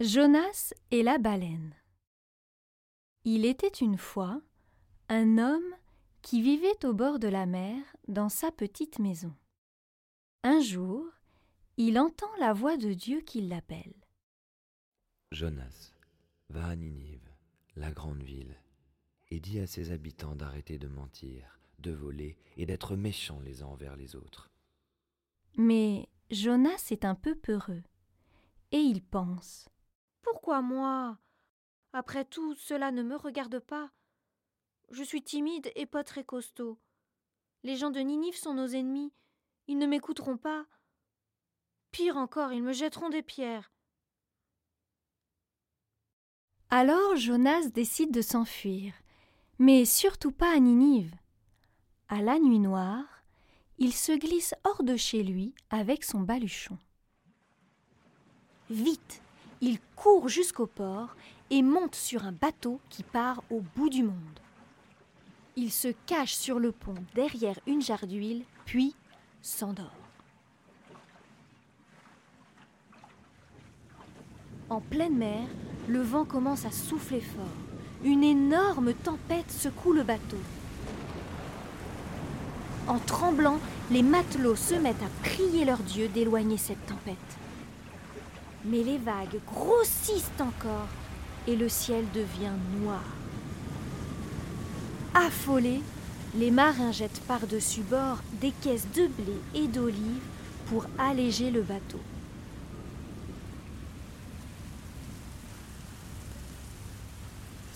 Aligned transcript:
Jonas 0.00 0.72
et 0.90 1.02
la 1.02 1.18
baleine. 1.18 1.74
Il 3.24 3.44
était 3.44 3.68
une 3.68 3.98
fois 3.98 4.40
un 5.10 5.36
homme 5.36 5.76
qui 6.22 6.40
vivait 6.40 6.86
au 6.86 6.94
bord 6.94 7.18
de 7.18 7.28
la 7.28 7.44
mer 7.44 7.84
dans 8.08 8.30
sa 8.30 8.50
petite 8.50 8.98
maison. 8.98 9.36
Un 10.42 10.62
jour, 10.62 11.04
il 11.76 11.98
entend 11.98 12.34
la 12.38 12.54
voix 12.54 12.78
de 12.78 12.94
Dieu 12.94 13.20
qui 13.20 13.42
l'appelle. 13.42 13.92
Jonas, 15.32 15.92
va 16.48 16.68
à 16.68 16.76
Ninive, 16.76 17.28
la 17.76 17.92
grande 17.92 18.22
ville, 18.22 18.56
et 19.28 19.38
dis 19.38 19.60
à 19.60 19.66
ses 19.66 19.90
habitants 19.90 20.34
d'arrêter 20.34 20.78
de 20.78 20.88
mentir, 20.88 21.60
de 21.78 21.90
voler 21.90 22.38
et 22.56 22.64
d'être 22.64 22.96
méchants 22.96 23.40
les 23.40 23.62
uns 23.62 23.66
envers 23.66 23.96
les 23.96 24.16
autres. 24.16 24.48
Mais 25.58 26.08
Jonas 26.30 26.86
est 26.90 27.04
un 27.04 27.14
peu 27.14 27.34
peureux, 27.34 27.82
et 28.72 28.78
il 28.78 29.02
pense. 29.02 29.68
Pourquoi 30.22 30.62
moi? 30.62 31.18
Après 31.92 32.24
tout, 32.24 32.54
cela 32.54 32.90
ne 32.90 33.02
me 33.02 33.16
regarde 33.16 33.58
pas. 33.58 33.90
Je 34.90 35.02
suis 35.02 35.22
timide 35.22 35.70
et 35.76 35.86
pas 35.86 36.04
très 36.04 36.24
costaud. 36.24 36.78
Les 37.62 37.76
gens 37.76 37.90
de 37.90 38.00
Ninive 38.00 38.36
sont 38.36 38.54
nos 38.54 38.66
ennemis. 38.66 39.12
Ils 39.66 39.78
ne 39.78 39.86
m'écouteront 39.86 40.36
pas. 40.36 40.66
Pire 41.90 42.16
encore, 42.16 42.52
ils 42.52 42.62
me 42.62 42.72
jetteront 42.72 43.08
des 43.08 43.22
pierres. 43.22 43.72
Alors 46.70 47.16
Jonas 47.16 47.68
décide 47.68 48.12
de 48.12 48.22
s'enfuir, 48.22 48.94
mais 49.58 49.84
surtout 49.84 50.30
pas 50.30 50.54
à 50.54 50.58
Ninive. 50.60 51.14
À 52.08 52.22
la 52.22 52.38
nuit 52.38 52.60
noire, 52.60 53.24
il 53.78 53.92
se 53.92 54.12
glisse 54.12 54.54
hors 54.64 54.84
de 54.84 54.96
chez 54.96 55.22
lui 55.22 55.54
avec 55.70 56.04
son 56.04 56.20
baluchon. 56.20 56.78
Vite, 58.68 59.20
il 59.60 59.78
court 59.96 60.28
jusqu'au 60.28 60.66
port 60.66 61.14
et 61.50 61.62
monte 61.62 61.94
sur 61.94 62.24
un 62.24 62.32
bateau 62.32 62.80
qui 62.88 63.02
part 63.02 63.42
au 63.50 63.60
bout 63.76 63.90
du 63.90 64.02
monde. 64.02 64.40
Il 65.56 65.70
se 65.70 65.88
cache 66.06 66.34
sur 66.34 66.58
le 66.58 66.72
pont 66.72 66.94
derrière 67.14 67.58
une 67.66 67.82
jarre 67.82 68.06
d'huile, 68.06 68.44
puis 68.64 68.94
s'endort. 69.42 69.92
En 74.70 74.80
pleine 74.80 75.16
mer, 75.16 75.48
le 75.88 76.00
vent 76.00 76.24
commence 76.24 76.64
à 76.64 76.70
souffler 76.70 77.20
fort. 77.20 77.44
Une 78.04 78.22
énorme 78.22 78.94
tempête 78.94 79.50
secoue 79.50 79.92
le 79.92 80.04
bateau. 80.04 80.38
En 82.86 82.98
tremblant, 82.98 83.58
les 83.90 84.02
matelots 84.02 84.56
se 84.56 84.74
mettent 84.74 85.02
à 85.02 85.28
prier 85.28 85.64
leur 85.64 85.78
Dieu 85.78 86.08
d'éloigner 86.08 86.56
cette 86.56 86.84
tempête. 86.86 87.16
Mais 88.64 88.82
les 88.82 88.98
vagues 88.98 89.40
grossissent 89.46 90.30
encore 90.38 90.88
et 91.46 91.56
le 91.56 91.68
ciel 91.68 92.04
devient 92.14 92.52
noir. 92.80 93.02
Affolés, 95.14 95.82
les 96.36 96.50
marins 96.50 96.92
jettent 96.92 97.22
par-dessus 97.26 97.82
bord 97.82 98.18
des 98.40 98.52
caisses 98.52 98.86
de 98.94 99.06
blé 99.06 99.34
et 99.54 99.66
d'olives 99.66 100.22
pour 100.66 100.86
alléger 100.98 101.50
le 101.50 101.62
bateau. 101.62 102.00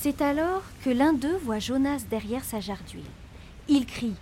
C'est 0.00 0.22
alors 0.22 0.62
que 0.84 0.90
l'un 0.90 1.12
d'eux 1.12 1.36
voit 1.44 1.58
Jonas 1.58 2.04
derrière 2.08 2.44
sa 2.44 2.60
jarre 2.60 2.82
d'huile. 2.88 3.02
Il 3.68 3.84
crie 3.84 4.14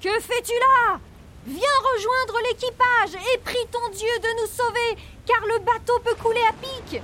Que 0.00 0.20
fais-tu 0.20 0.52
là? 0.52 1.00
Viens 1.44 1.58
rejoindre 1.58 2.40
l'équipage 2.48 3.20
et 3.34 3.38
prie 3.38 3.66
ton 3.70 3.90
Dieu 3.90 4.08
de 4.22 4.40
nous 4.40 4.46
sauver, 4.46 5.02
car 5.26 5.40
le 5.46 5.58
bateau 5.64 5.98
peut 6.04 6.14
couler 6.14 6.42
à 6.48 6.52
pic. 6.52 7.02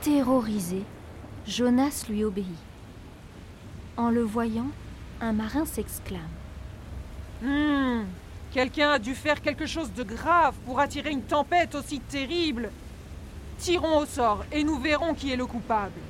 Terrorisé, 0.00 0.82
Jonas 1.46 2.04
lui 2.08 2.24
obéit. 2.24 2.46
En 3.98 4.08
le 4.08 4.22
voyant, 4.22 4.70
un 5.20 5.32
marin 5.32 5.66
s'exclame. 5.66 6.22
Hum, 7.44 8.06
quelqu'un 8.52 8.92
a 8.92 8.98
dû 8.98 9.14
faire 9.14 9.42
quelque 9.42 9.66
chose 9.66 9.92
de 9.92 10.02
grave 10.02 10.54
pour 10.64 10.80
attirer 10.80 11.10
une 11.10 11.22
tempête 11.22 11.74
aussi 11.74 12.00
terrible. 12.00 12.70
Tirons 13.58 13.98
au 13.98 14.06
sort 14.06 14.46
et 14.50 14.64
nous 14.64 14.78
verrons 14.78 15.12
qui 15.12 15.30
est 15.30 15.36
le 15.36 15.44
coupable. 15.44 16.00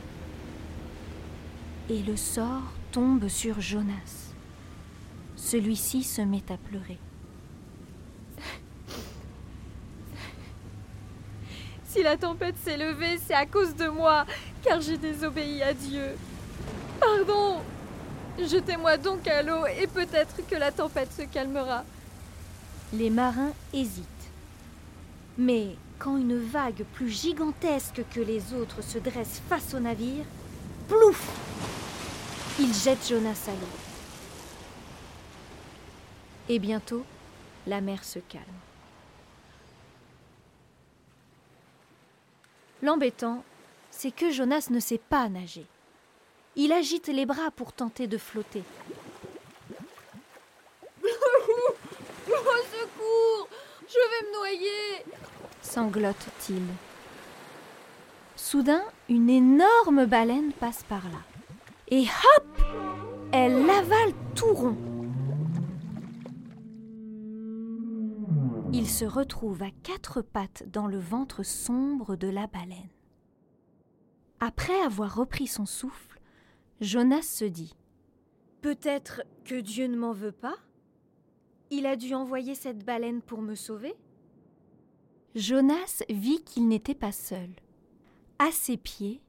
Et 1.89 2.03
le 2.03 2.17
sort 2.17 2.73
tombe 2.93 3.27
sur 3.27 3.61
Jonas. 3.61 4.30
Celui-ci 5.41 6.05
se 6.05 6.21
met 6.21 6.45
à 6.49 6.57
pleurer. 6.57 6.99
Si 11.89 12.05
la 12.05 12.17
tempête 12.17 12.55
s'est 12.63 12.77
levée, 12.77 13.19
c'est 13.27 13.35
à 13.35 13.47
cause 13.47 13.75
de 13.75 13.89
moi, 13.89 14.27
car 14.63 14.81
j'ai 14.81 14.97
désobéi 14.97 15.61
à 15.63 15.73
Dieu. 15.73 16.17
Pardon 17.01 17.59
Jetez-moi 18.39 18.97
donc 18.97 19.27
à 19.27 19.43
l'eau 19.43 19.67
et 19.67 19.89
peut-être 19.89 20.47
que 20.49 20.55
la 20.55 20.71
tempête 20.71 21.13
se 21.13 21.23
calmera. 21.23 21.85
Les 22.93 23.11
marins 23.11 23.53
hésitent. 23.73 24.07
Mais 25.37 25.75
quand 25.99 26.17
une 26.17 26.39
vague 26.39 26.85
plus 26.93 27.11
gigantesque 27.11 28.05
que 28.15 28.21
les 28.21 28.55
autres 28.55 28.83
se 28.83 28.99
dresse 28.99 29.43
face 29.49 29.75
au 29.75 29.81
navire, 29.81 30.25
plouf 30.87 31.29
Ils 32.61 32.73
jettent 32.73 33.09
Jonas 33.09 33.49
à 33.49 33.53
l'eau. 33.53 33.90
Et 36.53 36.59
bientôt, 36.59 37.05
la 37.69 37.81
mer 37.81 38.03
se 38.03 38.19
calme. 38.19 38.43
L'embêtant, 42.83 43.45
c'est 43.93 44.11
que 44.11 44.33
Jonas 44.33 44.67
ne 44.71 44.81
sait 44.81 44.99
pas 44.99 45.29
nager. 45.29 45.65
Il 46.57 46.73
agite 46.73 47.07
les 47.07 47.25
bras 47.25 47.53
pour 47.53 47.73
tenter 47.73 48.09
de 48.09 48.19
flotter. 48.19 48.65
Au 51.05 51.07
secours 52.27 53.49
Je 53.87 53.95
vais 53.95 54.27
me 54.27 54.35
noyer 54.35 55.05
sanglote-t-il. 55.63 56.65
Soudain, 58.35 58.83
une 59.09 59.31
énorme 59.31 60.05
baleine 60.05 60.51
passe 60.59 60.83
par 60.83 61.05
là. 61.05 61.21
Et 61.93 62.07
hop 62.37 62.47
Elle 63.31 63.67
l'avale 63.67 64.15
tout 64.35 64.53
rond. 64.53 64.90
Il 68.73 68.89
se 68.89 69.05
retrouve 69.05 69.63
à 69.65 69.71
quatre 69.83 70.23
pattes 70.23 70.63
dans 70.71 70.87
le 70.87 70.99
ventre 70.99 71.43
sombre 71.43 72.15
de 72.15 72.29
la 72.29 72.47
baleine. 72.47 72.89
Après 74.39 74.81
avoir 74.83 75.17
repris 75.17 75.49
son 75.49 75.67
souffle, 75.67 76.21
Jonas 76.81 77.23
se 77.23 77.45
dit 77.45 77.75
Peut-être 78.61 79.23
que 79.45 79.61
Dieu 79.61 79.89
ne 79.89 79.97
m'en 79.97 80.13
veut 80.13 80.31
pas? 80.31 80.55
Il 81.71 81.85
a 81.85 81.97
dû 81.97 82.15
envoyer 82.15 82.55
cette 82.55 82.85
baleine 82.85 83.23
pour 83.23 83.43
me 83.43 83.57
sauver? 83.57 83.97
Jonas 85.35 86.05
vit 86.09 86.45
qu'il 86.45 86.69
n'était 86.69 86.95
pas 86.95 87.13
seul. 87.13 87.51
À 88.39 88.53
ses 88.53 88.77
pieds, 88.77 89.21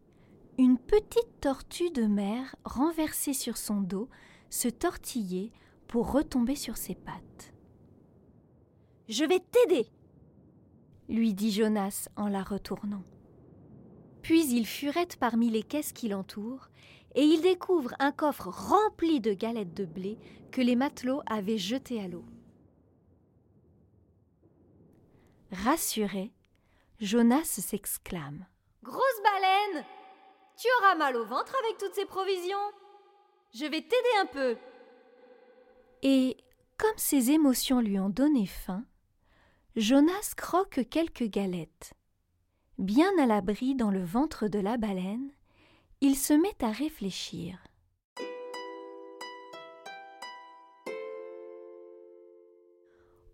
une 0.59 0.77
petite 0.77 1.41
tortue 1.41 1.89
de 1.89 2.05
mer 2.05 2.55
renversée 2.63 3.33
sur 3.33 3.57
son 3.57 3.81
dos 3.81 4.07
se 4.51 4.67
tortillait 4.67 5.51
pour 5.87 6.11
retomber 6.11 6.55
sur 6.55 6.77
ses 6.77 6.95
pattes. 6.95 7.53
Je 9.11 9.25
vais 9.25 9.41
t'aider, 9.41 9.91
lui 11.09 11.33
dit 11.33 11.51
Jonas 11.51 12.07
en 12.15 12.29
la 12.29 12.43
retournant. 12.43 13.03
Puis 14.21 14.47
il 14.47 14.65
furette 14.65 15.17
parmi 15.17 15.49
les 15.49 15.63
caisses 15.63 15.91
qui 15.91 16.07
l'entourent 16.07 16.69
et 17.15 17.23
il 17.23 17.41
découvre 17.41 17.93
un 17.99 18.13
coffre 18.13 18.47
rempli 18.47 19.19
de 19.19 19.33
galettes 19.33 19.73
de 19.73 19.83
blé 19.83 20.17
que 20.53 20.61
les 20.61 20.77
matelots 20.77 21.23
avaient 21.25 21.57
jetées 21.57 21.99
à 21.99 22.07
l'eau. 22.07 22.23
Rassuré, 25.51 26.31
Jonas 27.01 27.43
s'exclame. 27.43 28.45
Grosse 28.81 29.21
baleine 29.25 29.85
Tu 30.55 30.69
auras 30.79 30.95
mal 30.95 31.17
au 31.17 31.25
ventre 31.25 31.53
avec 31.65 31.77
toutes 31.77 31.95
ces 31.95 32.05
provisions 32.05 32.71
Je 33.53 33.65
vais 33.65 33.81
t'aider 33.81 34.15
un 34.21 34.25
peu. 34.27 34.55
Et 36.01 36.37
comme 36.77 36.97
ses 36.97 37.31
émotions 37.31 37.81
lui 37.81 37.99
ont 37.99 38.09
donné 38.09 38.45
faim, 38.45 38.85
Jonas 39.77 40.33
croque 40.35 40.81
quelques 40.89 41.29
galettes. 41.29 41.93
Bien 42.77 43.09
à 43.17 43.25
l'abri 43.25 43.73
dans 43.73 43.89
le 43.89 44.03
ventre 44.03 44.49
de 44.49 44.59
la 44.59 44.75
baleine, 44.75 45.31
il 46.01 46.17
se 46.17 46.33
met 46.33 46.61
à 46.61 46.71
réfléchir. 46.71 47.57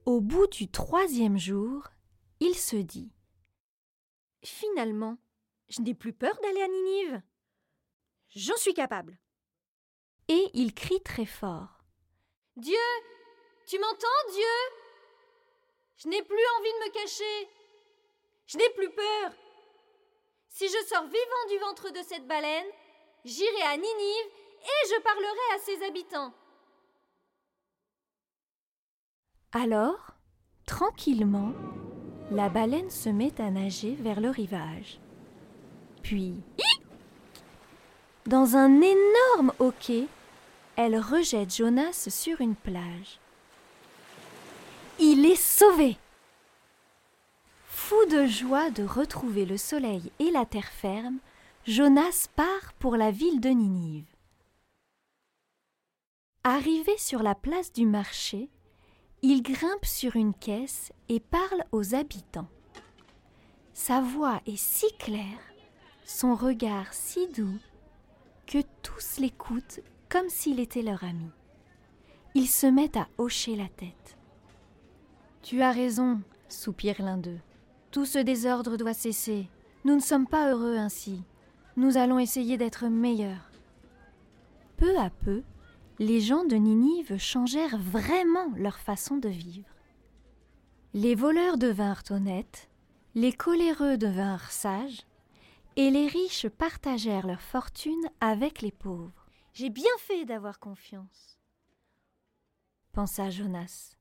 Au 0.06 0.22
bout 0.22 0.46
du 0.46 0.70
troisième 0.70 1.40
jour, 1.40 1.88
il 2.40 2.54
se 2.54 2.76
dit 2.76 3.12
Finalement, 4.44 5.18
je 5.70 5.82
n'ai 5.82 5.96
plus 5.96 6.14
peur 6.14 6.38
d'aller 6.44 6.62
à 6.62 6.68
Ninive. 6.68 7.22
J'en 8.30 8.58
suis 8.58 8.76
capable. 8.76 9.18
Et 10.28 10.52
il 10.54 10.76
crie 10.76 11.02
très 11.02 11.26
fort 11.26 11.84
Dieu 12.58 12.78
Tu 13.66 13.80
m'entends, 13.80 14.32
Dieu? 14.34 14.87
Je 15.98 16.08
n'ai 16.08 16.22
plus 16.22 16.46
envie 16.60 16.74
de 16.74 16.86
me 16.86 16.92
cacher. 16.92 17.50
Je 18.46 18.58
n'ai 18.58 18.70
plus 18.72 18.90
peur. 18.92 19.32
Si 20.50 20.68
je 20.68 20.86
sors 20.88 21.04
vivant 21.04 21.48
du 21.50 21.58
ventre 21.60 21.92
de 21.92 22.04
cette 22.08 22.28
baleine, 22.28 22.68
j'irai 23.26 23.62
à 23.64 23.76
Ninive 23.76 24.32
et 24.62 24.88
je 24.90 25.02
parlerai 25.02 25.56
à 25.56 25.60
ses 25.60 25.86
habitants. 25.86 26.34
Alors, 29.54 30.12
tranquillement, 30.66 31.54
la 32.32 32.50
baleine 32.50 32.90
se 32.90 33.10
met 33.10 33.40
à 33.42 33.50
nager 33.50 33.96
vers 33.96 34.20
le 34.20 34.30
rivage. 34.30 35.00
Puis, 36.04 36.36
dans 38.26 38.56
un 38.56 38.82
énorme 38.82 39.54
hoquet, 39.60 40.08
elle 40.76 41.00
rejette 41.00 41.56
Jonas 41.56 42.08
sur 42.10 42.42
une 42.42 42.56
plage. 42.56 43.20
Il 45.00 45.28
est 45.28 45.36
sauvé 45.36 45.96
Fou 47.68 48.04
de 48.10 48.26
joie 48.26 48.72
de 48.72 48.84
retrouver 48.84 49.46
le 49.46 49.56
soleil 49.56 50.12
et 50.18 50.32
la 50.32 50.44
terre 50.46 50.72
ferme, 50.72 51.20
Jonas 51.66 52.30
part 52.36 52.74
pour 52.80 52.98
la 52.98 53.12
ville 53.12 53.40
de 53.40 53.50
Ninive. 53.50 54.08
Arrivé 56.44 56.98
sur 56.98 57.22
la 57.22 57.36
place 57.36 57.72
du 57.72 57.86
marché, 57.86 58.50
il 59.22 59.44
grimpe 59.44 59.86
sur 59.86 60.16
une 60.16 60.34
caisse 60.34 60.92
et 61.10 61.20
parle 61.20 61.64
aux 61.72 61.94
habitants. 61.94 62.50
Sa 63.74 64.02
voix 64.02 64.42
est 64.48 64.58
si 64.58 64.88
claire, 64.98 65.54
son 66.06 66.34
regard 66.34 66.92
si 66.92 67.28
doux, 67.28 67.60
que 68.48 68.64
tous 68.82 69.20
l'écoutent 69.20 69.82
comme 70.10 70.30
s'il 70.30 70.60
était 70.60 70.82
leur 70.82 71.04
ami. 71.04 71.30
Ils 72.34 72.50
se 72.50 72.66
mettent 72.66 72.98
à 72.98 73.08
hocher 73.20 73.56
la 73.56 73.68
tête. 73.68 74.17
Tu 75.48 75.62
as 75.62 75.72
raison, 75.72 76.20
soupire 76.50 77.02
l'un 77.02 77.16
d'eux. 77.16 77.40
Tout 77.92 78.06
ce 78.06 78.20
désordre 78.20 78.76
doit 78.76 78.94
cesser. 78.94 79.48
Nous 79.86 79.96
ne 79.96 80.02
sommes 80.02 80.28
pas 80.28 80.52
heureux 80.52 80.76
ainsi. 80.76 81.24
Nous 81.78 81.96
allons 81.96 82.20
essayer 82.20 82.58
d'être 82.58 82.88
meilleurs. 82.88 83.50
Peu 84.76 84.98
à 84.98 85.10
peu, 85.10 85.44
les 86.00 86.20
gens 86.20 86.44
de 86.44 86.58
Ninive 86.58 87.18
changèrent 87.18 87.78
vraiment 87.78 88.52
leur 88.58 88.78
façon 88.78 89.16
de 89.16 89.30
vivre. 89.30 89.70
Les 90.94 91.16
voleurs 91.16 91.58
devinrent 91.58 92.04
honnêtes, 92.10 92.70
les 93.16 93.32
coléreux 93.32 93.96
devinrent 93.96 94.52
sages, 94.52 95.08
et 95.78 95.90
les 95.92 96.08
riches 96.08 96.50
partagèrent 96.50 97.26
leur 97.26 97.42
fortune 97.42 98.10
avec 98.20 98.62
les 98.62 98.74
pauvres. 98.74 99.26
J'ai 99.54 99.70
bien 99.70 99.96
fait 100.00 100.26
d'avoir 100.26 100.60
confiance, 100.60 101.40
pensa 102.92 103.30
Jonas. 103.30 103.97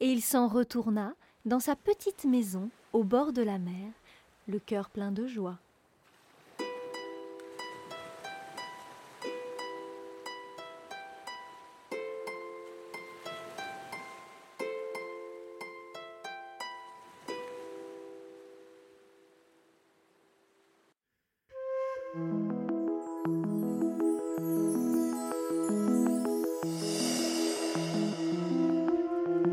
Et 0.00 0.10
il 0.10 0.22
s'en 0.22 0.46
retourna 0.46 1.14
dans 1.46 1.60
sa 1.60 1.74
petite 1.74 2.24
maison 2.24 2.70
au 2.92 3.02
bord 3.02 3.32
de 3.32 3.42
la 3.42 3.58
mer, 3.58 3.92
le 4.46 4.58
cœur 4.58 4.90
plein 4.90 5.10
de 5.10 5.26
joie. 5.26 5.58